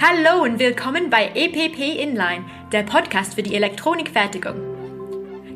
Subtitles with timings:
[0.00, 4.56] Hallo und willkommen bei EPP Inline, der Podcast für die Elektronikfertigung.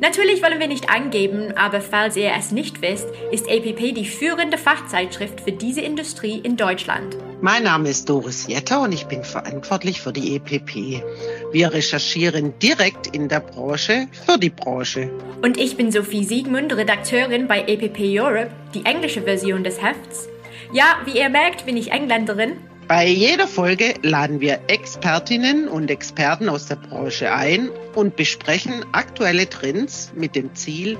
[0.01, 4.57] Natürlich wollen wir nicht angeben, aber falls ihr es nicht wisst, ist EPP die führende
[4.57, 7.15] Fachzeitschrift für diese Industrie in Deutschland.
[7.41, 11.03] Mein Name ist Doris Jetter und ich bin verantwortlich für die EPP.
[11.51, 15.09] Wir recherchieren direkt in der Branche für die Branche.
[15.41, 20.27] Und ich bin Sophie Siegmund, Redakteurin bei EPP Europe, die englische Version des Hefts.
[20.73, 26.49] Ja, wie ihr merkt, bin ich Engländerin bei jeder Folge laden wir Expertinnen und Experten
[26.49, 30.97] aus der Branche ein und besprechen aktuelle Trends mit dem Ziel,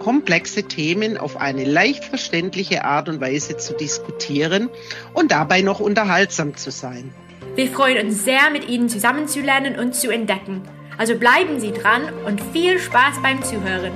[0.00, 4.70] komplexe Themen auf eine leicht verständliche Art und Weise zu diskutieren
[5.14, 7.14] und dabei noch unterhaltsam zu sein.
[7.54, 10.62] Wir freuen uns sehr, mit Ihnen zusammenzulernen und zu entdecken.
[10.98, 13.92] Also bleiben Sie dran und viel Spaß beim Zuhören.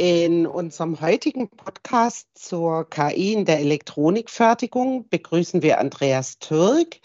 [0.00, 7.00] In unserem heutigen Podcast zur KI in der Elektronikfertigung begrüßen wir Andreas Türk,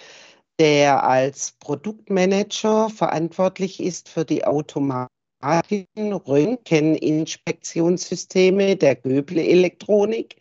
[0.59, 5.09] der als Produktmanager verantwortlich ist für die automatischen
[5.97, 10.35] Röntgeninspektionssysteme der Göble-Elektronik,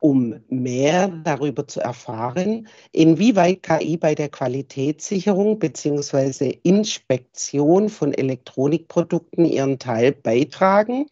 [0.00, 6.58] um mehr darüber zu erfahren, inwieweit KI bei der Qualitätssicherung bzw.
[6.64, 11.06] Inspektion von Elektronikprodukten ihren Teil beitragen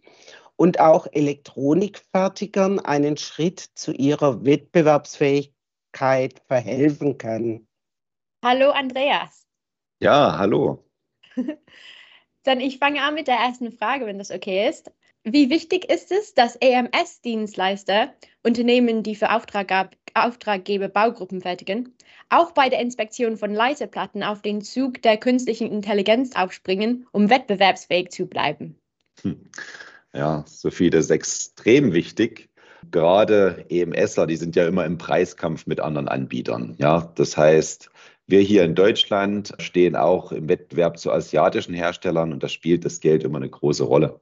[0.56, 7.66] und auch Elektronikfertigern einen Schritt zu ihrer Wettbewerbsfähigkeit verhelfen kann.
[8.44, 9.46] Hallo Andreas.
[10.00, 10.84] Ja, hallo.
[12.42, 14.92] Dann ich fange an mit der ersten Frage, wenn das okay ist.
[15.24, 21.96] Wie wichtig ist es, dass EMS-Dienstleister, Unternehmen, die für Auftraggeber Baugruppen fertigen,
[22.28, 28.10] auch bei der Inspektion von Leiterplatten auf den Zug der künstlichen Intelligenz aufspringen, um wettbewerbsfähig
[28.10, 28.78] zu bleiben?
[29.22, 29.50] Hm.
[30.16, 32.48] Ja, Sophie, das ist extrem wichtig.
[32.90, 36.74] Gerade EMSler, die sind ja immer im Preiskampf mit anderen Anbietern.
[36.78, 37.90] Ja, das heißt,
[38.26, 43.00] wir hier in Deutschland stehen auch im Wettbewerb zu asiatischen Herstellern und da spielt das
[43.00, 44.20] Geld immer eine große Rolle.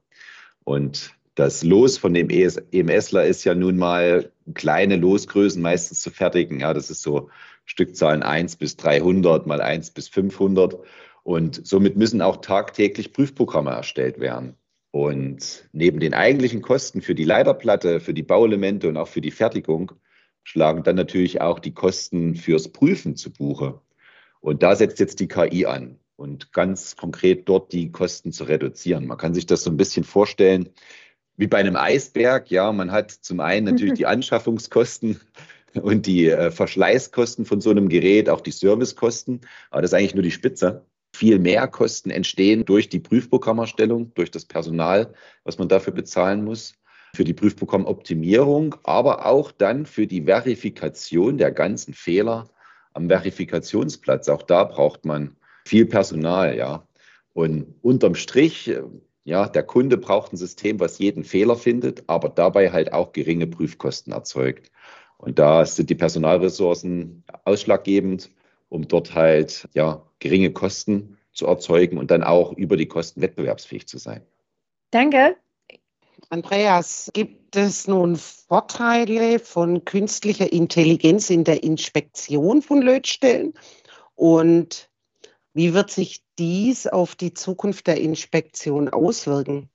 [0.65, 6.59] Und das Los von dem EMSler ist ja nun mal kleine Losgrößen meistens zu fertigen.
[6.59, 7.29] Ja, das ist so
[7.65, 10.77] Stückzahlen 1 bis 300 mal 1 bis 500.
[11.23, 14.55] Und somit müssen auch tagtäglich Prüfprogramme erstellt werden.
[14.95, 19.31] Und neben den eigentlichen Kosten für die Leiterplatte, für die Bauelemente und auch für die
[19.31, 19.91] Fertigung
[20.45, 23.81] schlagen dann natürlich auch die Kosten fürs Prüfen zu Buche.
[24.39, 29.05] Und da setzt jetzt die KI an und ganz konkret dort die Kosten zu reduzieren.
[29.05, 30.69] Man kann sich das so ein bisschen vorstellen
[31.35, 32.49] wie bei einem Eisberg.
[32.49, 35.19] Ja, man hat zum einen natürlich die Anschaffungskosten
[35.73, 39.41] und die äh, Verschleißkosten von so einem Gerät, auch die Servicekosten.
[39.71, 44.31] Aber das ist eigentlich nur die Spitze viel mehr Kosten entstehen durch die Prüfprogrammerstellung, durch
[44.31, 46.75] das Personal, was man dafür bezahlen muss,
[47.15, 52.49] für die Prüfprogrammoptimierung, aber auch dann für die Verifikation der ganzen Fehler
[52.93, 54.29] am Verifikationsplatz.
[54.29, 56.87] Auch da braucht man viel Personal, ja.
[57.33, 58.73] Und unterm Strich,
[59.23, 63.47] ja, der Kunde braucht ein System, was jeden Fehler findet, aber dabei halt auch geringe
[63.47, 64.71] Prüfkosten erzeugt.
[65.17, 68.29] Und da sind die Personalressourcen ausschlaggebend
[68.69, 73.87] um dort halt ja, geringe Kosten zu erzeugen und dann auch über die Kosten wettbewerbsfähig
[73.87, 74.21] zu sein.
[74.91, 75.35] Danke.
[76.29, 83.53] Andreas, gibt es nun Vorteile von künstlicher Intelligenz in der Inspektion von Lötstellen?
[84.15, 84.89] Und
[85.53, 89.69] wie wird sich dies auf die Zukunft der Inspektion auswirken?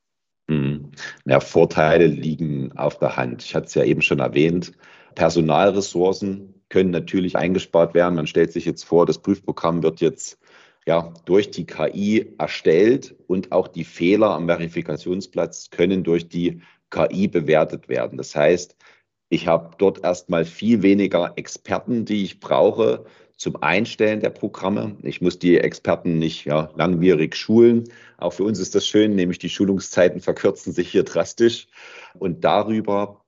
[0.48, 0.90] Hm.
[1.24, 3.44] Ja, Vorteile liegen auf der Hand.
[3.44, 4.72] Ich hatte es ja eben schon erwähnt.
[5.14, 8.14] Personalressourcen können natürlich eingespart werden.
[8.14, 10.38] Man stellt sich jetzt vor, das Prüfprogramm wird jetzt
[10.86, 17.28] ja, durch die KI erstellt und auch die Fehler am Verifikationsplatz können durch die KI
[17.28, 18.16] bewertet werden.
[18.16, 18.76] Das heißt,
[19.28, 23.04] ich habe dort erstmal viel weniger Experten, die ich brauche
[23.36, 24.96] zum Einstellen der Programme.
[25.02, 27.84] Ich muss die Experten nicht ja, langwierig schulen.
[28.18, 31.68] Auch für uns ist das schön, nämlich die Schulungszeiten verkürzen sich hier drastisch.
[32.18, 33.19] Und darüber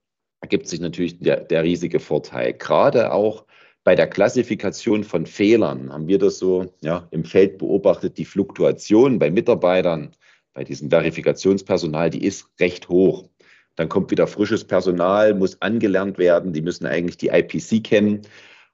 [0.43, 2.53] ergibt sich natürlich der, der riesige Vorteil.
[2.53, 3.47] Gerade auch
[3.85, 8.19] bei der Klassifikation von Fehlern haben wir das so ja, im Feld beobachtet.
[8.19, 10.11] Die Fluktuation bei Mitarbeitern,
[10.53, 13.29] bei diesem Verifikationspersonal, die ist recht hoch.
[13.77, 16.53] Dann kommt wieder frisches Personal, muss angelernt werden.
[16.53, 18.23] Die müssen eigentlich die IPC kennen.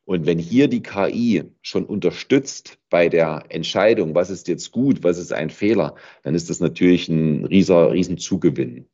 [0.05, 5.19] Und wenn hier die KI schon unterstützt bei der Entscheidung, was ist jetzt gut, was
[5.19, 8.87] ist ein Fehler, dann ist das natürlich ein rieser, riesen Zugewinn.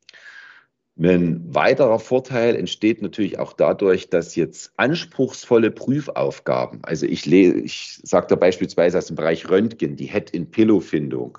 [0.96, 8.28] Ein weiterer Vorteil entsteht natürlich auch dadurch, dass jetzt anspruchsvolle Prüfaufgaben, also ich, ich sage
[8.28, 11.38] da beispielsweise aus dem Bereich Röntgen, die Head-in-Pillow-Findung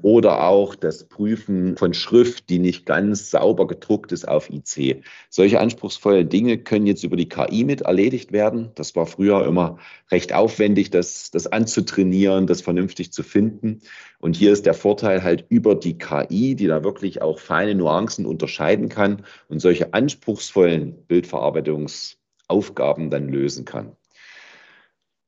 [0.00, 5.02] oder auch das Prüfen von Schrift, die nicht ganz sauber gedruckt ist auf IC.
[5.28, 8.70] Solche anspruchsvollen Dinge können jetzt über die KI mit erledigt werden.
[8.74, 9.78] Das war früher immer
[10.10, 13.82] recht aufwendig, das, das anzutrainieren, das vernünftig zu finden.
[14.24, 18.24] Und hier ist der Vorteil halt über die KI, die da wirklich auch feine Nuancen
[18.24, 23.94] unterscheiden kann und solche anspruchsvollen Bildverarbeitungsaufgaben dann lösen kann.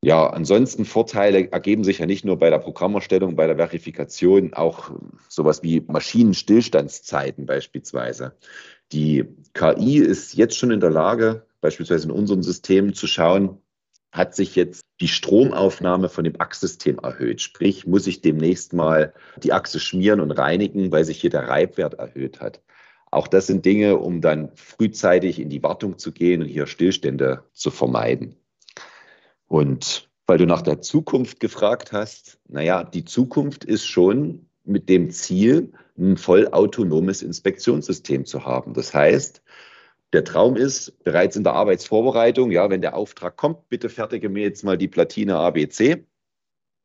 [0.03, 4.93] Ja, ansonsten Vorteile ergeben sich ja nicht nur bei der Programmerstellung, bei der Verifikation, auch
[5.29, 8.35] sowas wie Maschinenstillstandszeiten beispielsweise.
[8.93, 13.59] Die KI ist jetzt schon in der Lage, beispielsweise in unserem System zu schauen,
[14.11, 17.41] hat sich jetzt die Stromaufnahme von dem Achssystem erhöht.
[17.43, 19.13] Sprich, muss ich demnächst mal
[19.43, 22.63] die Achse schmieren und reinigen, weil sich hier der Reibwert erhöht hat.
[23.11, 27.45] Auch das sind Dinge, um dann frühzeitig in die Wartung zu gehen und hier Stillstände
[27.53, 28.37] zu vermeiden.
[29.47, 35.11] Und weil du nach der Zukunft gefragt hast, naja, die Zukunft ist schon mit dem
[35.11, 38.75] Ziel, ein vollautonomes Inspektionssystem zu haben.
[38.75, 39.43] Das heißt,
[40.13, 44.45] der Traum ist bereits in der Arbeitsvorbereitung, ja, wenn der Auftrag kommt, bitte fertige mir
[44.45, 46.07] jetzt mal die Platine ABC,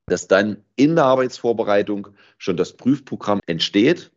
[0.08, 4.12] dass dann in der Arbeitsvorbereitung schon das Prüfprogramm entsteht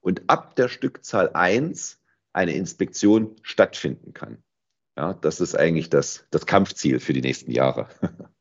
[0.00, 2.00] und ab der Stückzahl 1
[2.32, 4.42] eine Inspektion stattfinden kann.
[4.96, 7.88] Ja, das ist eigentlich das, das Kampfziel für die nächsten Jahre.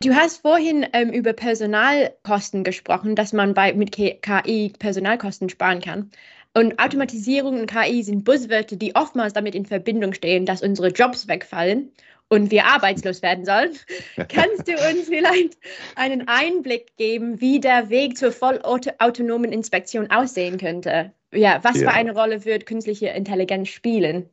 [0.00, 6.12] Du hast vorhin ähm, über Personalkosten gesprochen, dass man bei, mit KI Personalkosten sparen kann.
[6.58, 11.28] Und Automatisierung und KI sind Buzzwörter, die oftmals damit in Verbindung stehen, dass unsere Jobs
[11.28, 11.92] wegfallen
[12.28, 13.78] und wir arbeitslos werden sollen.
[14.28, 15.56] Kannst du uns vielleicht
[15.94, 21.12] einen Einblick geben, wie der Weg zur vollautonomen Inspektion aussehen könnte?
[21.32, 21.90] Ja, was ja.
[21.90, 24.28] für eine Rolle wird künstliche Intelligenz spielen?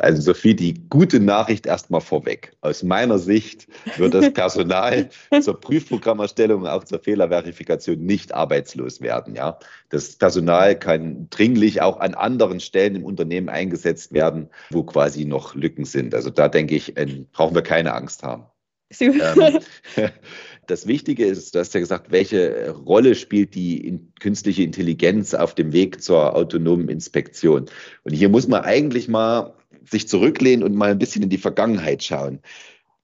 [0.00, 2.52] Also Sophie, die gute Nachricht erstmal vorweg.
[2.60, 5.08] Aus meiner Sicht wird das Personal
[5.40, 9.34] zur Prüfprogrammerstellung und auch zur Fehlerverifikation nicht arbeitslos werden.
[9.34, 9.58] Ja,
[9.90, 15.54] das Personal kann dringlich auch an anderen Stellen im Unternehmen eingesetzt werden, wo quasi noch
[15.54, 16.14] Lücken sind.
[16.14, 18.46] Also da denke ich, äh, brauchen wir keine Angst haben.
[19.00, 19.60] Ähm,
[20.66, 25.72] das Wichtige ist, du hast ja gesagt, welche Rolle spielt die künstliche Intelligenz auf dem
[25.72, 27.66] Weg zur autonomen Inspektion?
[28.04, 29.53] Und hier muss man eigentlich mal
[29.90, 32.40] sich zurücklehnen und mal ein bisschen in die Vergangenheit schauen.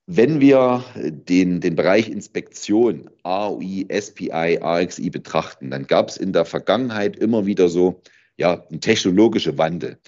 [0.06, 6.44] Wenn wir den, den Bereich Inspektion, AOI, SPI, AXI betrachten, dann gab es in der
[6.44, 8.02] Vergangenheit immer wieder so
[8.36, 9.98] ja, einen technologischen Wandel.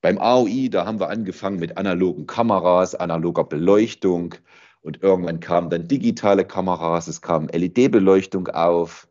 [0.00, 4.34] Beim AOI, da haben wir angefangen mit analogen Kameras, analoger Beleuchtung
[4.84, 9.08] und irgendwann kamen dann digitale Kameras, es kam LED-Beleuchtung auf.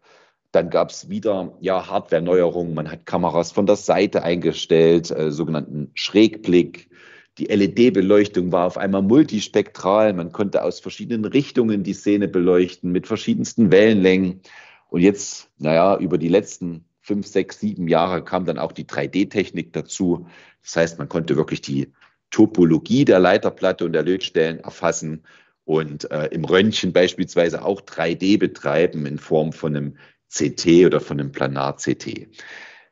[0.52, 2.76] Dann gab es wieder ja, Hardware-Neuerungen.
[2.76, 6.92] Man hat Kameras von der Seite eingestellt, äh, sogenannten Schrägblick.
[7.40, 10.14] Die LED-Beleuchtung war auf einmal multispektral.
[10.14, 14.42] Man konnte aus verschiedenen Richtungen die Szene beleuchten mit verschiedensten Wellenlängen.
[14.90, 19.74] Und jetzt, naja, über die letzten fünf, sechs, sieben Jahre kam dann auch die 3D-Technik
[19.74, 20.28] dazu.
[20.62, 21.92] Das heißt, man konnte wirklich die
[22.30, 25.24] Topologie der Leiterplatte und der Lötstellen erfassen
[25.66, 29.98] und äh, im Röntgen beispielsweise auch 3D betreiben in Form von einem
[30.30, 32.28] CT oder von einem Planar-CT.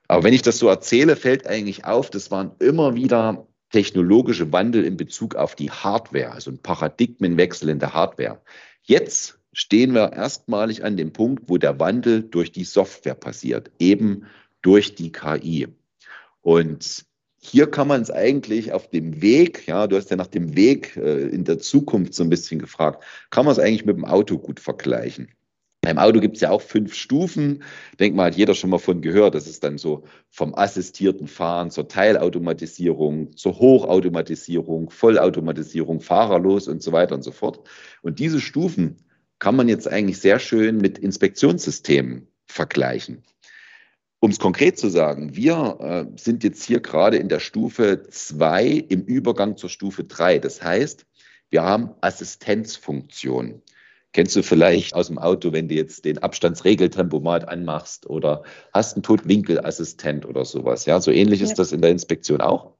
[0.07, 4.83] Aber wenn ich das so erzähle, fällt eigentlich auf, das waren immer wieder technologische Wandel
[4.83, 8.41] in Bezug auf die Hardware, also ein Paradigmenwechsel in der Hardware.
[8.83, 14.25] Jetzt stehen wir erstmalig an dem Punkt, wo der Wandel durch die Software passiert, eben
[14.61, 15.67] durch die KI.
[16.41, 17.05] Und
[17.39, 20.95] hier kann man es eigentlich auf dem Weg, ja, du hast ja nach dem Weg
[20.95, 24.37] äh, in der Zukunft so ein bisschen gefragt, kann man es eigentlich mit dem Auto
[24.37, 25.29] gut vergleichen.
[25.81, 27.63] Beim Auto gibt es ja auch fünf Stufen.
[27.99, 29.33] Denk mal, hat jeder schon mal von gehört.
[29.33, 36.91] Das ist dann so vom assistierten Fahren zur Teilautomatisierung, zur Hochautomatisierung, Vollautomatisierung, fahrerlos und so
[36.91, 37.67] weiter und so fort.
[38.03, 38.97] Und diese Stufen
[39.39, 43.23] kann man jetzt eigentlich sehr schön mit Inspektionssystemen vergleichen.
[44.19, 48.67] Um es konkret zu sagen, wir äh, sind jetzt hier gerade in der Stufe 2
[48.67, 50.37] im Übergang zur Stufe 3.
[50.37, 51.07] Das heißt,
[51.49, 53.63] wir haben Assistenzfunktionen.
[54.13, 59.03] Kennst du vielleicht aus dem Auto, wenn du jetzt den Abstandsregeltempomat anmachst oder hast einen
[59.03, 60.85] Totwinkelassistent oder sowas.
[60.85, 61.45] Ja, so ähnlich ja.
[61.45, 62.73] ist das in der Inspektion auch.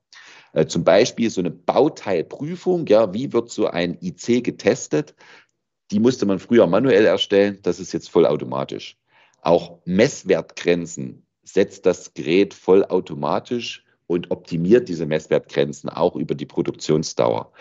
[0.54, 2.86] Äh, zum Beispiel so eine Bauteilprüfung.
[2.88, 5.16] Ja, wie wird so ein IC getestet?
[5.92, 7.60] Die musste man früher manuell erstellen.
[7.64, 8.98] Das ist jetzt vollautomatisch.
[9.42, 17.52] Auch Messwertgrenzen setzt das Gerät vollautomatisch und optimiert diese Messwertgrenzen auch über die Produktionsdauer.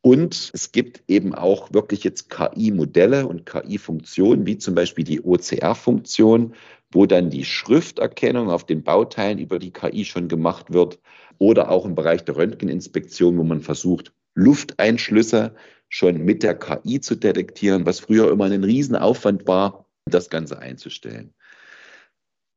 [0.00, 6.54] Und es gibt eben auch wirklich jetzt KI-Modelle und KI-Funktionen, wie zum Beispiel die OCR-Funktion,
[6.92, 11.00] wo dann die Schrifterkennung auf den Bauteilen über die KI schon gemacht wird.
[11.38, 15.54] Oder auch im Bereich der Röntgeninspektion, wo man versucht, Lufteinschlüsse
[15.88, 21.34] schon mit der KI zu detektieren, was früher immer ein Riesenaufwand war, das Ganze einzustellen.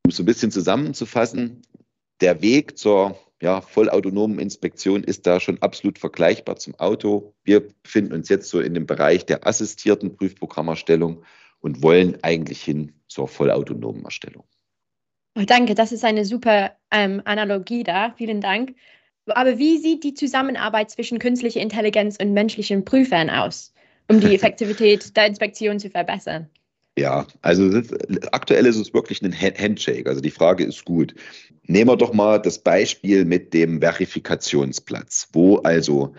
[0.05, 1.61] Um es so ein bisschen zusammenzufassen,
[2.21, 7.33] der Weg zur ja, vollautonomen Inspektion ist da schon absolut vergleichbar zum Auto.
[7.43, 11.23] Wir befinden uns jetzt so in dem Bereich der assistierten Prüfprogrammerstellung
[11.59, 14.45] und wollen eigentlich hin zur vollautonomen Erstellung.
[15.37, 18.13] Oh, danke, das ist eine super ähm, Analogie da.
[18.17, 18.75] Vielen Dank.
[19.25, 23.73] Aber wie sieht die Zusammenarbeit zwischen künstlicher Intelligenz und menschlichen Prüfern aus,
[24.07, 26.49] um die Effektivität der Inspektion zu verbessern?
[26.97, 27.93] Ja, also ist,
[28.33, 30.07] aktuell ist es wirklich ein Handshake.
[30.07, 31.15] Also die Frage ist gut.
[31.71, 36.13] Nehmen wir doch mal das Beispiel mit dem Verifikationsplatz, wo also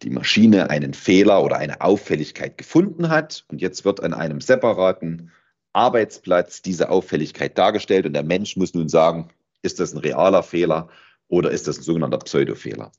[0.00, 5.30] die Maschine einen Fehler oder eine Auffälligkeit gefunden hat und jetzt wird an einem separaten
[5.74, 9.28] Arbeitsplatz diese Auffälligkeit dargestellt und der Mensch muss nun sagen,
[9.60, 10.88] ist das ein realer Fehler
[11.28, 12.90] oder ist das ein sogenannter Pseudofehler?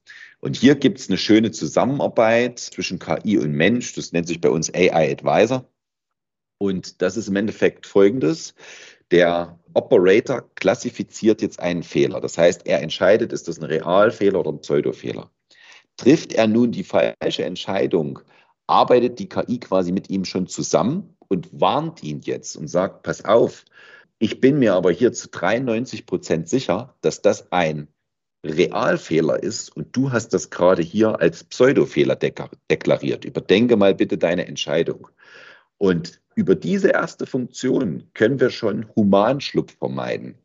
[0.42, 4.50] Und hier gibt es eine schöne Zusammenarbeit zwischen KI und Mensch, das nennt sich bei
[4.50, 5.68] uns AI Advisor.
[6.60, 8.54] Und das ist im Endeffekt folgendes.
[9.12, 12.22] Der Operator klassifiziert jetzt einen Fehler.
[12.22, 15.30] Das heißt, er entscheidet, ist das ein Realfehler oder ein Pseudofehler.
[15.98, 18.20] Trifft er nun die falsche Entscheidung,
[18.68, 23.24] arbeitet die KI quasi mit ihm schon zusammen und warnt ihn jetzt und sagt, pass
[23.24, 23.66] auf,
[24.18, 27.88] ich bin mir aber hier zu 93 Prozent sicher, dass das ein
[28.46, 33.26] Realfehler ist und du hast das gerade hier als Pseudofehler deklariert.
[33.26, 35.10] Überdenke mal bitte deine Entscheidung.
[35.78, 40.36] Und über diese erste Funktion können wir schon Humanschlupf vermeiden.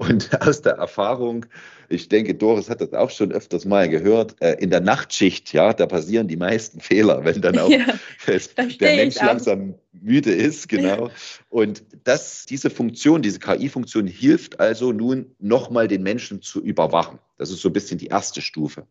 [0.00, 1.44] Und aus der Erfahrung,
[1.90, 5.74] ich denke, Doris hat das auch schon öfters mal gehört, äh, in der Nachtschicht, ja,
[5.74, 7.70] da passieren die meisten Fehler, wenn dann auch
[8.26, 8.38] ja,
[8.80, 11.08] der Mensch langsam müde ist, genau.
[11.08, 11.14] Ja.
[11.50, 17.18] Und das, diese Funktion, diese KI-Funktion hilft also nun nochmal den Menschen zu überwachen.
[17.36, 18.86] Das ist so ein bisschen die erste Stufe.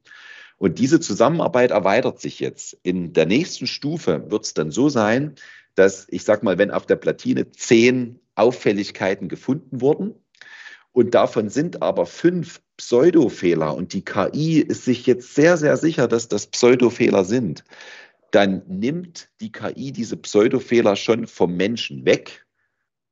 [0.60, 2.78] Und diese Zusammenarbeit erweitert sich jetzt.
[2.84, 5.36] In der nächsten Stufe wird es dann so sein,
[5.80, 10.16] dass ich sage mal, wenn auf der Platine zehn Auffälligkeiten gefunden wurden,
[10.92, 16.08] und davon sind aber fünf Pseudofehler und die KI ist sich jetzt sehr, sehr sicher,
[16.08, 17.64] dass das Pseudofehler sind.
[18.32, 22.46] Dann nimmt die KI diese Pseudofehler schon vom Menschen weg.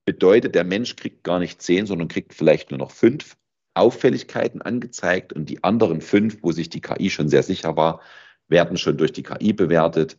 [0.06, 3.38] Bedeutet, der Mensch kriegt gar nicht zehn, sondern kriegt vielleicht nur noch fünf
[3.74, 8.02] Auffälligkeiten angezeigt und die anderen fünf, wo sich die KI schon sehr sicher war,
[8.48, 10.18] werden schon durch die KI bewertet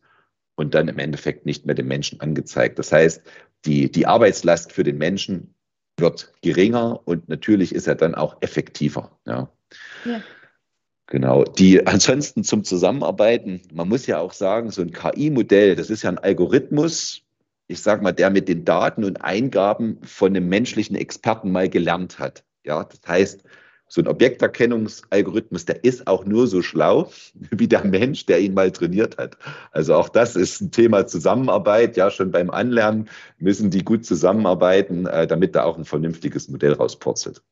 [0.58, 2.80] und dann im Endeffekt nicht mehr dem Menschen angezeigt.
[2.80, 3.22] Das heißt,
[3.64, 5.54] die, die Arbeitslast für den Menschen
[5.96, 9.16] wird geringer und natürlich ist er dann auch effektiver.
[9.24, 9.50] Ja.
[10.04, 10.20] ja.
[11.06, 11.44] Genau.
[11.44, 16.10] Die ansonsten zum Zusammenarbeiten, man muss ja auch sagen, so ein KI-Modell, das ist ja
[16.10, 17.22] ein Algorithmus,
[17.68, 22.18] ich sage mal, der mit den Daten und Eingaben von einem menschlichen Experten mal gelernt
[22.18, 22.44] hat.
[22.64, 23.44] Ja, das heißt,
[23.88, 27.10] so ein Objekterkennungsalgorithmus, der ist auch nur so schlau
[27.50, 29.36] wie der Mensch, der ihn mal trainiert hat.
[29.72, 31.96] Also auch das ist ein Thema Zusammenarbeit.
[31.96, 36.74] Ja, schon beim Anlernen müssen die gut zusammenarbeiten, äh, damit da auch ein vernünftiges Modell
[36.74, 37.42] rauspurzelt.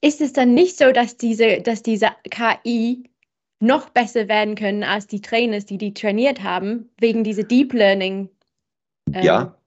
[0.00, 3.04] Ist es dann nicht so, dass diese, dass diese KI
[3.60, 8.28] noch besser werden können als die Trainers, die die trainiert haben, wegen dieser Deep Learning?
[9.12, 9.58] Ähm, ja,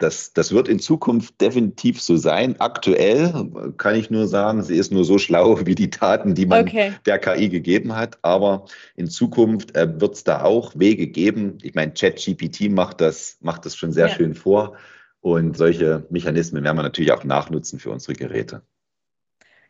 [0.00, 2.58] das, das wird in Zukunft definitiv so sein.
[2.58, 3.32] Aktuell
[3.76, 6.92] kann ich nur sagen, sie ist nur so schlau wie die Daten, die man okay.
[7.06, 8.18] der KI gegeben hat.
[8.22, 8.64] Aber
[8.96, 11.58] in Zukunft äh, wird es da auch Wege geben.
[11.62, 14.14] Ich meine, ChatGPT macht das, macht das schon sehr ja.
[14.14, 14.76] schön vor.
[15.20, 18.62] Und solche Mechanismen werden wir natürlich auch nachnutzen für unsere Geräte.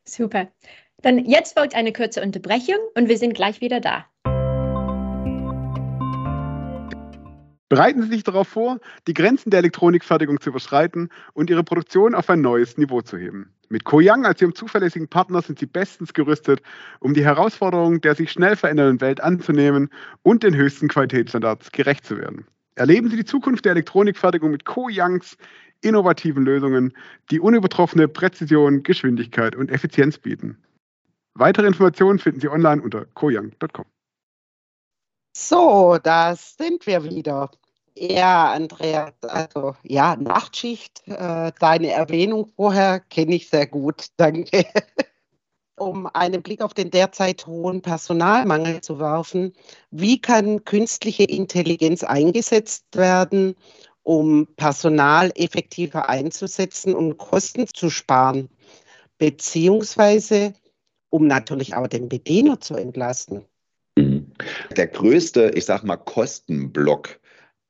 [0.05, 0.49] Super.
[1.03, 4.07] Dann jetzt folgt eine kurze Unterbrechung und wir sind gleich wieder da.
[7.71, 12.29] Bereiten Sie sich darauf vor, die Grenzen der Elektronikfertigung zu überschreiten und Ihre Produktion auf
[12.29, 13.55] ein neues Niveau zu heben.
[13.69, 16.63] Mit Koyang als Ihrem zuverlässigen Partner sind Sie bestens gerüstet,
[16.99, 19.89] um die Herausforderungen der sich schnell verändernden Welt anzunehmen
[20.23, 22.45] und den höchsten Qualitätsstandards gerecht zu werden.
[22.75, 25.37] Erleben Sie die Zukunft der Elektronikfertigung mit Koyangs
[25.81, 26.93] innovativen Lösungen,
[27.31, 30.59] die unübertroffene Präzision, Geschwindigkeit und Effizienz bieten.
[31.35, 33.85] Weitere Informationen finden Sie online unter koyang.com.
[35.37, 37.51] So, da sind wir wieder.
[37.97, 44.65] Ja, Andrea, also ja, Nachtschicht, äh, deine Erwähnung vorher kenne ich sehr gut, danke.
[45.77, 49.55] um einen Blick auf den derzeit hohen Personalmangel zu werfen,
[49.91, 53.57] wie kann künstliche Intelligenz eingesetzt werden,
[54.03, 58.51] um Personal effektiver einzusetzen und Kosten zu sparen,
[59.19, 60.53] beziehungsweise
[61.09, 63.45] um natürlich auch den Bediener zu entlasten?
[63.97, 64.33] Mhm.
[64.77, 67.20] Der größte, ich sag mal, Kostenblock,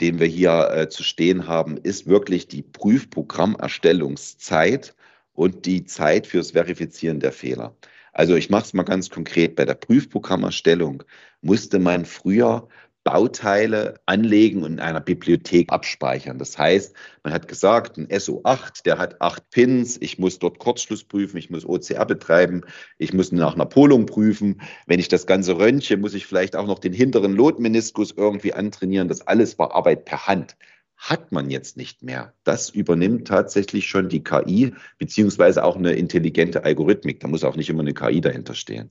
[0.01, 4.95] den wir hier äh, zu stehen haben, ist wirklich die Prüfprogrammerstellungszeit
[5.35, 7.77] und die Zeit fürs Verifizieren der Fehler.
[8.13, 9.57] Also ich mache es mal ganz konkret.
[9.57, 11.03] Bei der Prüfprogrammerstellung
[11.43, 12.69] musste man früher
[13.11, 16.39] Bauteile anlegen und in einer Bibliothek abspeichern.
[16.39, 21.03] Das heißt, man hat gesagt, ein SO8, der hat acht Pins, ich muss dort Kurzschluss
[21.03, 22.63] prüfen, ich muss OCR betreiben,
[22.99, 24.61] ich muss nach einer Polung prüfen.
[24.87, 29.09] Wenn ich das Ganze röntge, muss ich vielleicht auch noch den hinteren Lotmeniskus irgendwie antrainieren.
[29.09, 30.57] Das alles war Arbeit per Hand
[30.97, 32.35] hat man jetzt nicht mehr.
[32.45, 37.21] Das übernimmt tatsächlich schon die KI, beziehungsweise auch eine intelligente Algorithmik.
[37.21, 38.91] Da muss auch nicht immer eine KI dahinter stehen.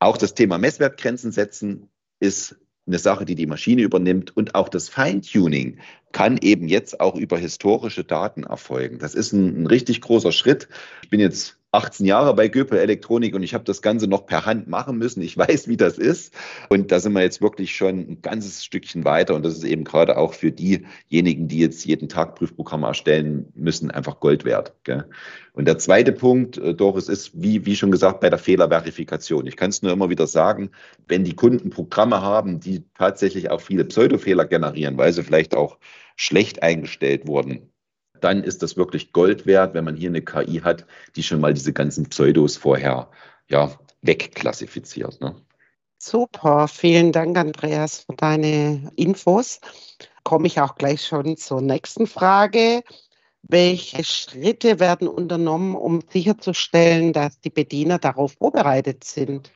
[0.00, 2.56] Auch das Thema Messwertgrenzen setzen ist
[2.90, 4.36] eine Sache, die die Maschine übernimmt.
[4.36, 5.78] Und auch das Feintuning
[6.12, 8.98] kann eben jetzt auch über historische Daten erfolgen.
[8.98, 10.68] Das ist ein, ein richtig großer Schritt.
[11.02, 14.44] Ich bin jetzt 18 Jahre bei Göpel Elektronik und ich habe das Ganze noch per
[14.44, 15.22] Hand machen müssen.
[15.22, 16.34] Ich weiß, wie das ist.
[16.68, 19.34] Und da sind wir jetzt wirklich schon ein ganzes Stückchen weiter.
[19.34, 23.90] Und das ist eben gerade auch für diejenigen, die jetzt jeden Tag Prüfprogramme erstellen müssen,
[23.90, 24.74] einfach Gold wert.
[24.84, 25.04] Gell?
[25.52, 29.46] Und der zweite Punkt, äh, Doris, ist, wie, wie schon gesagt, bei der Fehlerverifikation.
[29.46, 30.70] Ich kann es nur immer wieder sagen,
[31.06, 35.78] wenn die Kunden Programme haben, die tatsächlich auch viele Pseudofehler generieren, weil sie vielleicht auch
[36.16, 37.69] schlecht eingestellt wurden,
[38.20, 40.86] dann ist das wirklich Gold wert, wenn man hier eine KI hat,
[41.16, 43.08] die schon mal diese ganzen Pseudos vorher
[43.48, 43.72] ja,
[44.02, 45.20] wegklassifiziert.
[45.20, 45.34] Ne?
[45.98, 49.60] Super, vielen Dank, Andreas, für deine Infos.
[50.24, 52.82] Komme ich auch gleich schon zur nächsten Frage.
[53.42, 59.50] Welche Schritte werden unternommen, um sicherzustellen, dass die Bediener darauf vorbereitet sind?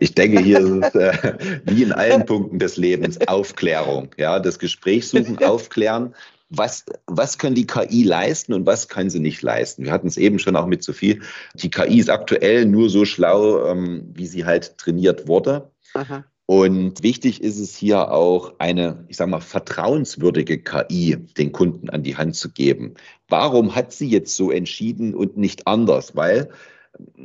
[0.00, 4.10] Ich denke, hier ist es äh, wie in allen Punkten des Lebens Aufklärung.
[4.16, 6.14] Ja, das Gespräch suchen, aufklären
[6.56, 9.84] was, was können die KI leisten und was kann sie nicht leisten.
[9.84, 11.20] Wir hatten es eben schon auch mit Sophie.
[11.54, 15.70] Die KI ist aktuell nur so schlau, ähm, wie sie halt trainiert wurde.
[15.94, 16.24] Aha.
[16.46, 22.02] Und wichtig ist es hier auch, eine, ich sage mal, vertrauenswürdige KI den Kunden an
[22.02, 22.94] die Hand zu geben.
[23.28, 26.14] Warum hat sie jetzt so entschieden und nicht anders?
[26.14, 26.50] Weil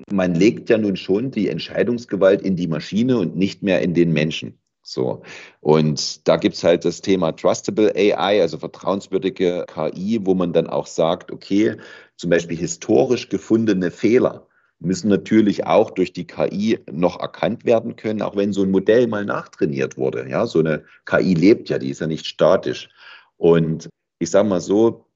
[0.10, 4.14] man legt ja nun schon die Entscheidungsgewalt in die Maschine und nicht mehr in den
[4.14, 4.60] Menschen.
[4.88, 5.22] So.
[5.60, 10.68] Und da gibt es halt das Thema Trustable AI, also vertrauenswürdige KI, wo man dann
[10.68, 11.76] auch sagt, okay,
[12.16, 14.48] zum Beispiel historisch gefundene Fehler
[14.80, 19.08] müssen natürlich auch durch die KI noch erkannt werden können, auch wenn so ein Modell
[19.08, 20.30] mal nachtrainiert wurde.
[20.30, 22.88] Ja, so eine KI lebt ja, die ist ja nicht statisch.
[23.36, 23.90] Und
[24.20, 25.08] ich sage mal so,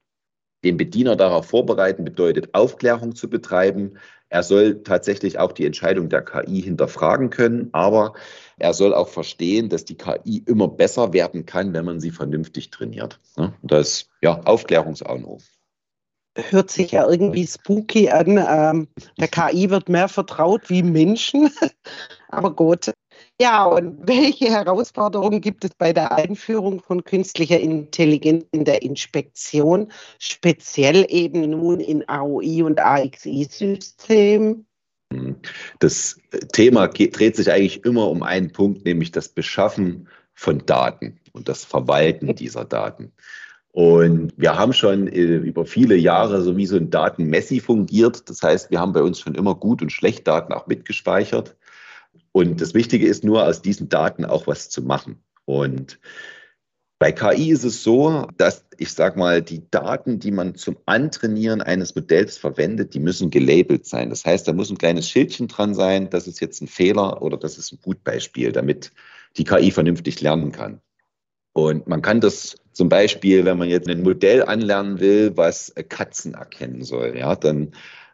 [0.63, 3.97] den Bediener darauf vorbereiten bedeutet, Aufklärung zu betreiben.
[4.29, 8.13] Er soll tatsächlich auch die Entscheidung der KI hinterfragen können, aber
[8.61, 12.69] er soll auch verstehen, dass die KI immer besser werden kann, wenn man sie vernünftig
[12.69, 13.19] trainiert.
[13.61, 15.43] Das ist ja Aufklärungsanruf.
[16.37, 18.37] Hört sich ja irgendwie spooky an.
[18.37, 18.87] Ähm,
[19.19, 21.49] der KI wird mehr vertraut wie Menschen.
[22.29, 22.91] aber gut,
[23.41, 29.91] ja, und welche Herausforderungen gibt es bei der Einführung von künstlicher Intelligenz in der Inspektion,
[30.19, 34.67] speziell eben nun in AOI und AXI-Systemen?
[35.79, 36.19] Das
[36.53, 41.65] Thema dreht sich eigentlich immer um einen Punkt, nämlich das Beschaffen von Daten und das
[41.65, 43.11] Verwalten dieser Daten.
[43.73, 48.29] Und wir haben schon äh, über viele Jahre so wie so ein Datenmessi fungiert.
[48.29, 51.55] Das heißt, wir haben bei uns schon immer gut und schlecht Daten auch mitgespeichert.
[52.33, 55.23] Und das Wichtige ist nur, aus diesen Daten auch was zu machen.
[55.45, 55.99] Und
[57.01, 61.59] bei KI ist es so, dass ich sage mal, die Daten, die man zum Antrainieren
[61.59, 64.11] eines Modells verwendet, die müssen gelabelt sein.
[64.11, 67.37] Das heißt, da muss ein kleines Schildchen dran sein, das ist jetzt ein Fehler oder
[67.37, 68.91] das ist ein Gutbeispiel, damit
[69.35, 70.79] die KI vernünftig lernen kann.
[71.53, 76.35] Und man kann das zum Beispiel, wenn man jetzt ein Modell anlernen will, was Katzen
[76.35, 77.71] erkennen soll, ja, dann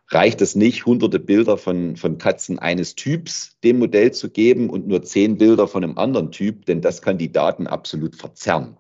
[0.10, 4.88] reicht es nicht, hunderte Bilder von, von Katzen eines Typs dem Modell zu geben und
[4.88, 8.78] nur zehn Bilder von einem anderen Typ, denn das kann die Daten absolut verzerren.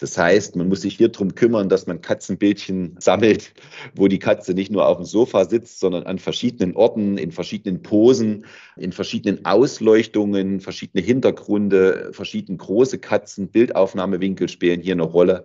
[0.00, 3.52] Das heißt, man muss sich hier drum kümmern, dass man Katzenbildchen sammelt,
[3.94, 7.82] wo die Katze nicht nur auf dem Sofa sitzt, sondern an verschiedenen Orten, in verschiedenen
[7.82, 8.46] Posen,
[8.76, 15.44] in verschiedenen Ausleuchtungen, verschiedene Hintergründe, verschiedene große Katzen, Bildaufnahmewinkel spielen hier eine Rolle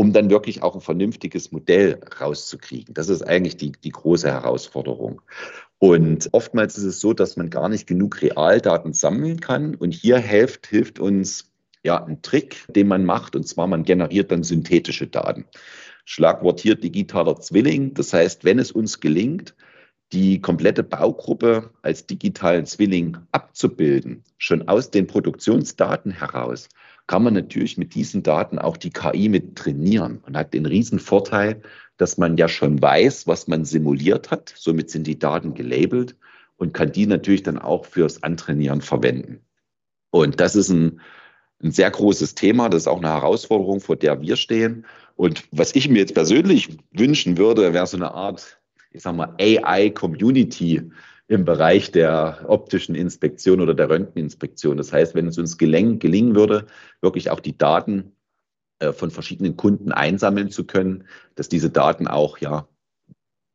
[0.00, 2.94] um dann wirklich auch ein vernünftiges Modell rauszukriegen.
[2.94, 5.20] Das ist eigentlich die, die große Herausforderung.
[5.78, 9.74] Und oftmals ist es so, dass man gar nicht genug Realdaten sammeln kann.
[9.74, 13.36] Und hier hilft, hilft uns ja ein Trick, den man macht.
[13.36, 15.44] Und zwar, man generiert dann synthetische Daten.
[16.06, 17.92] Schlagwort hier digitaler Zwilling.
[17.92, 19.54] Das heißt, wenn es uns gelingt,
[20.14, 26.70] die komplette Baugruppe als digitalen Zwilling abzubilden, schon aus den Produktionsdaten heraus,
[27.10, 31.00] kann man natürlich mit diesen Daten auch die KI mit trainieren und hat den riesen
[31.00, 31.60] Vorteil,
[31.96, 34.54] dass man ja schon weiß, was man simuliert hat.
[34.56, 36.14] Somit sind die Daten gelabelt
[36.56, 39.40] und kann die natürlich dann auch fürs Antrainieren verwenden.
[40.10, 41.00] Und das ist ein,
[41.60, 42.68] ein sehr großes Thema.
[42.68, 44.86] Das ist auch eine Herausforderung, vor der wir stehen.
[45.16, 48.60] Und was ich mir jetzt persönlich wünschen würde, wäre so eine Art,
[48.92, 50.92] ich sag mal, AI-Community,
[51.30, 54.76] im Bereich der optischen Inspektion oder der Röntgeninspektion.
[54.76, 56.66] Das heißt, wenn es uns gelingen, gelingen würde,
[57.02, 58.16] wirklich auch die Daten
[58.80, 61.04] äh, von verschiedenen Kunden einsammeln zu können,
[61.36, 62.66] dass diese Daten auch ja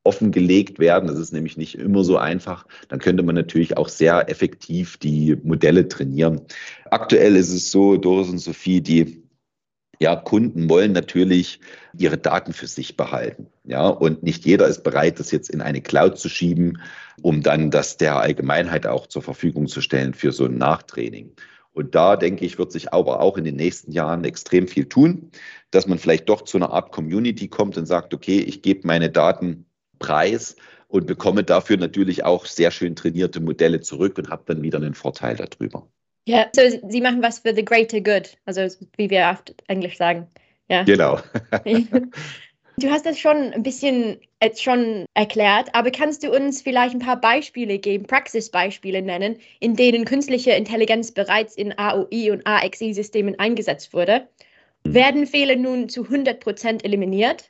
[0.05, 1.09] offengelegt werden.
[1.09, 2.65] Das ist nämlich nicht immer so einfach.
[2.87, 6.43] Dann könnte man natürlich auch sehr effektiv die Modelle trainieren.
[6.89, 9.24] Aktuell ist es so, Doris und Sophie, die
[9.99, 11.59] ja, Kunden wollen natürlich
[11.97, 13.47] ihre Daten für sich behalten.
[13.63, 16.81] Ja, und nicht jeder ist bereit, das jetzt in eine Cloud zu schieben,
[17.21, 21.31] um dann das der Allgemeinheit auch zur Verfügung zu stellen für so ein Nachtraining.
[21.73, 25.31] Und da denke ich, wird sich aber auch in den nächsten Jahren extrem viel tun,
[25.71, 29.09] dass man vielleicht doch zu einer Art Community kommt und sagt, okay, ich gebe meine
[29.09, 29.65] Daten
[29.99, 30.55] preis
[30.87, 34.93] und bekomme dafür natürlich auch sehr schön trainierte Modelle zurück und habe dann wieder einen
[34.93, 35.89] Vorteil darüber.
[36.27, 38.61] Ja, so sie machen was für the greater good, also
[38.97, 40.27] wie wir oft Englisch sagen.
[40.69, 40.83] Ja.
[40.83, 41.19] Genau.
[41.63, 46.99] du hast das schon ein bisschen jetzt schon erklärt, aber kannst du uns vielleicht ein
[46.99, 53.93] paar Beispiele geben, Praxisbeispiele nennen, in denen künstliche Intelligenz bereits in AOI und AXI-Systemen eingesetzt
[53.93, 54.27] wurde?
[54.85, 54.93] Hm.
[54.93, 57.49] Werden Fehler nun zu 100 Prozent eliminiert?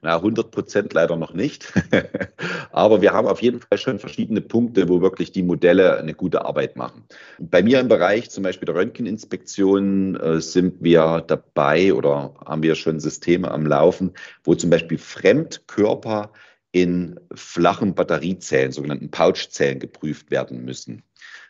[0.00, 1.72] Na, 100 Prozent leider noch nicht.
[2.70, 6.44] Aber wir haben auf jeden Fall schon verschiedene Punkte, wo wirklich die Modelle eine gute
[6.44, 7.04] Arbeit machen.
[7.38, 12.76] Bei mir im Bereich zum Beispiel der Röntgeninspektion äh, sind wir dabei oder haben wir
[12.76, 14.12] schon Systeme am Laufen,
[14.44, 16.32] wo zum Beispiel Fremdkörper
[16.70, 21.02] in flachen Batteriezellen, sogenannten Pouchzellen, geprüft werden müssen.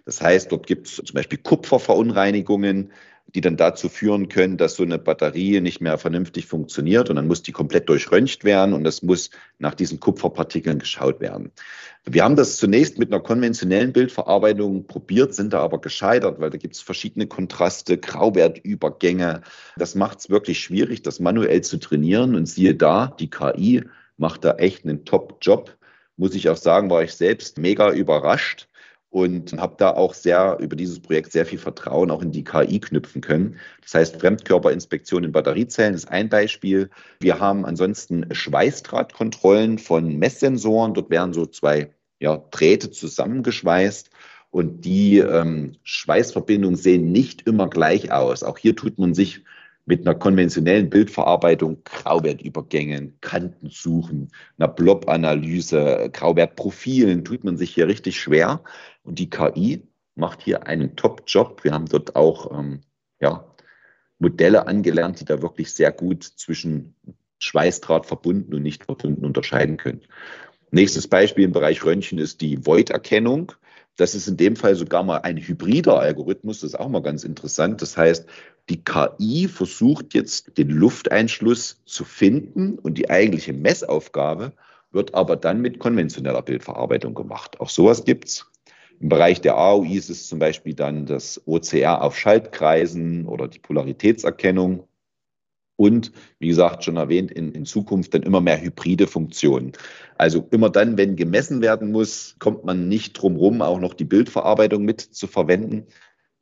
[0.05, 2.93] Das heißt, dort gibt es zum Beispiel Kupferverunreinigungen,
[3.35, 7.27] die dann dazu führen können, dass so eine Batterie nicht mehr vernünftig funktioniert und dann
[7.27, 11.53] muss die komplett durchröntgt werden und das muss nach diesen Kupferpartikeln geschaut werden.
[12.07, 16.57] Wir haben das zunächst mit einer konventionellen Bildverarbeitung probiert, sind da aber gescheitert, weil da
[16.57, 19.43] gibt es verschiedene Kontraste, Grauwertübergänge.
[19.77, 23.85] Das macht es wirklich schwierig, das manuell zu trainieren und siehe da, die KI
[24.17, 25.77] macht da echt einen Top-Job.
[26.17, 28.68] Muss ich auch sagen, war ich selbst mega überrascht
[29.11, 32.79] und habe da auch sehr über dieses Projekt sehr viel Vertrauen auch in die KI
[32.79, 33.57] knüpfen können.
[33.83, 36.91] Das heißt, Fremdkörperinspektion in Batteriezellen ist ein Beispiel.
[37.21, 40.93] Wir haben ansonsten Schweißdrahtkontrollen von Messsensoren.
[40.93, 41.91] Dort werden so zwei
[42.21, 44.11] ja, Drähte zusammengeschweißt
[44.51, 48.43] und die ähm, Schweißverbindungen sehen nicht immer gleich aus.
[48.43, 49.43] Auch hier tut man sich
[49.89, 58.21] mit einer konventionellen Bildverarbeitung, Grauwertübergängen, Kanten suchen, einer Blob-Analyse, Grauwertprofilen, tut man sich hier richtig
[58.21, 58.63] schwer.
[59.03, 59.83] Und die KI
[60.15, 61.65] macht hier einen Top-Job.
[61.65, 62.83] Wir haben dort auch ähm,
[63.19, 63.47] ja,
[64.19, 66.95] Modelle angelernt, die da wirklich sehr gut zwischen
[67.39, 70.03] Schweißdraht verbunden und nicht verbunden unterscheiden können.
[70.71, 73.53] Nächstes Beispiel im Bereich Röntgen ist die Void-Erkennung.
[73.97, 76.61] Das ist in dem Fall sogar mal ein hybrider Algorithmus.
[76.61, 77.81] Das ist auch mal ganz interessant.
[77.81, 78.29] Das heißt,
[78.69, 84.53] die KI versucht jetzt den Lufteinschluss zu finden und die eigentliche Messaufgabe
[84.91, 87.61] wird aber dann mit konventioneller Bildverarbeitung gemacht.
[87.61, 88.51] Auch sowas gibt's.
[89.01, 93.61] Im Bereich der AOI ist es zum Beispiel dann das OCR auf Schaltkreisen oder die
[93.61, 94.89] Polaritätserkennung.
[95.77, 99.73] Und wie gesagt, schon erwähnt, in, in Zukunft dann immer mehr hybride Funktionen.
[100.17, 104.05] Also immer dann, wenn gemessen werden muss, kommt man nicht drum rum, auch noch die
[104.05, 105.87] Bildverarbeitung mit zu verwenden.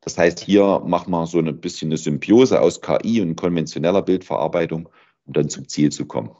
[0.01, 4.89] Das heißt, hier machen wir so ein bisschen eine Symbiose aus KI und konventioneller Bildverarbeitung,
[5.25, 6.31] um dann zum Ziel zu kommen.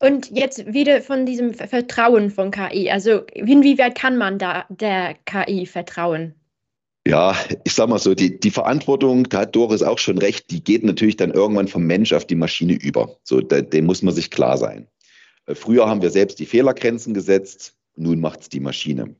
[0.00, 2.90] Und jetzt wieder von diesem Vertrauen von KI.
[2.90, 6.34] Also inwieweit kann man da der KI vertrauen?
[7.06, 10.64] Ja, ich sag mal so, die, die Verantwortung, da hat Doris auch schon recht, die
[10.64, 13.16] geht natürlich dann irgendwann vom Mensch auf die Maschine über.
[13.24, 14.88] So, da, dem muss man sich klar sein.
[15.46, 19.14] Äh, früher haben wir selbst die Fehlergrenzen gesetzt, nun macht es die Maschine.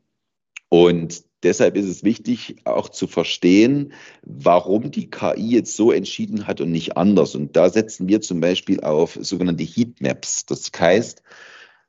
[0.70, 6.61] Und deshalb ist es wichtig, auch zu verstehen, warum die KI jetzt so entschieden hat
[6.61, 7.35] und nicht anders.
[7.35, 10.46] Und da setzen wir zum Beispiel auf sogenannte Heatmaps.
[10.46, 11.22] Das heißt,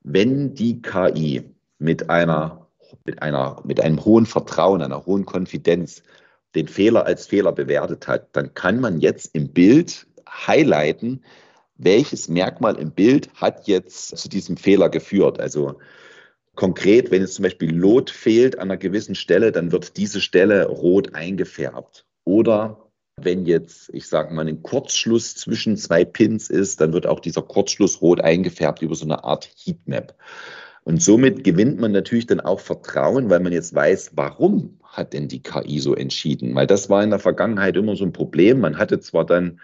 [0.04, 1.44] wenn die KI
[1.80, 2.68] mit einer,
[3.06, 6.04] mit einer, mit einem hohen Vertrauen, einer hohen Konfidenz
[6.54, 11.24] den Fehler als Fehler bewertet hat, dann kann man jetzt im Bild highlighten,
[11.78, 15.40] welches Merkmal im Bild hat jetzt zu diesem Fehler geführt.
[15.40, 15.80] Also
[16.56, 20.68] Konkret, wenn jetzt zum Beispiel Lot fehlt an einer gewissen Stelle, dann wird diese Stelle
[20.68, 22.06] rot eingefärbt.
[22.24, 27.20] Oder wenn jetzt, ich sage mal, ein Kurzschluss zwischen zwei Pins ist, dann wird auch
[27.20, 30.16] dieser Kurzschluss rot eingefärbt über so eine Art Heatmap.
[30.84, 35.28] Und somit gewinnt man natürlich dann auch Vertrauen, weil man jetzt weiß, warum hat denn
[35.28, 36.54] die KI so entschieden?
[36.56, 38.60] Weil das war in der Vergangenheit immer so ein Problem.
[38.60, 39.60] Man hatte zwar dann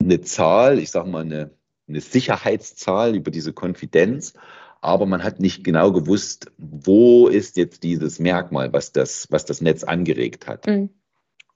[0.00, 1.50] eine Zahl, ich sage mal eine,
[1.88, 4.34] eine Sicherheitszahl über diese Konfidenz,
[4.82, 9.62] aber man hat nicht genau gewusst, wo ist jetzt dieses Merkmal, was das, was das
[9.62, 10.66] Netz angeregt hat.
[10.66, 10.90] Mhm.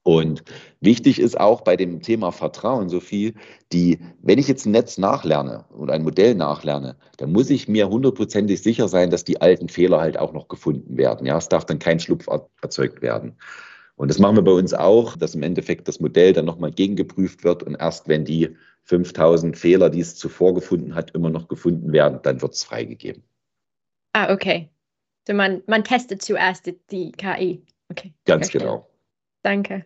[0.04, 0.44] Und
[0.80, 3.34] wichtig ist auch bei dem Thema Vertrauen, Sophie,
[3.72, 7.88] die, wenn ich jetzt ein Netz nachlerne und ein Modell nachlerne, dann muss ich mir
[7.88, 11.26] hundertprozentig sicher sein, dass die alten Fehler halt auch noch gefunden werden.
[11.26, 12.28] Ja, es darf dann kein Schlupf
[12.62, 13.36] erzeugt werden.
[13.96, 17.44] Und das machen wir bei uns auch, dass im Endeffekt das Modell dann nochmal gegengeprüft
[17.44, 21.92] wird und erst wenn die 5000 Fehler, die es zuvor gefunden hat, immer noch gefunden
[21.92, 23.22] werden, dann wird es freigegeben.
[24.12, 24.68] Ah, okay.
[25.26, 27.64] So man, man testet zuerst die, KI.
[27.88, 28.12] Okay.
[28.26, 28.60] Ganz verstehe.
[28.60, 28.88] genau.
[29.42, 29.84] Danke.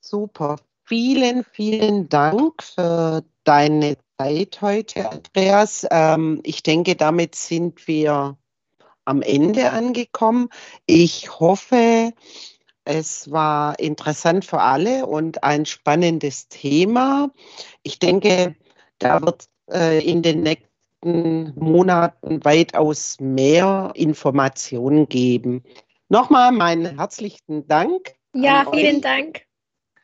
[0.00, 0.56] Super.
[0.84, 5.86] Vielen, vielen Dank für deine Zeit heute, Andreas.
[5.90, 8.38] Ähm, ich denke, damit sind wir
[9.04, 10.48] am Ende angekommen.
[10.86, 12.12] Ich hoffe,
[12.86, 17.30] es war interessant für alle und ein spannendes Thema.
[17.82, 18.54] Ich denke,
[18.98, 25.64] da wird äh, in den nächsten Monaten weitaus mehr Informationen geben.
[26.08, 28.14] Nochmal meinen herzlichen Dank.
[28.32, 29.02] Ja, vielen euch.
[29.02, 29.42] Dank.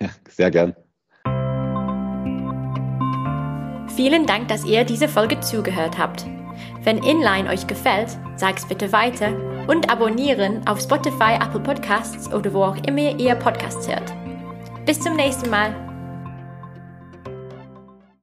[0.01, 0.75] Ja, sehr gern.
[3.95, 6.27] Vielen Dank, dass ihr diese Folge zugehört habt.
[6.83, 12.65] Wenn Inline euch gefällt, sag's bitte weiter und abonnieren auf Spotify, Apple Podcasts oder wo
[12.65, 14.13] auch immer ihr Podcasts hört.
[14.85, 15.92] Bis zum nächsten Mal.